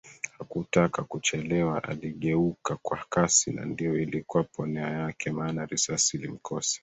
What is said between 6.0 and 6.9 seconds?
ilimkosa